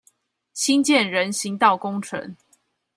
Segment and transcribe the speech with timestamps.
[0.53, 2.35] 新建人行道工程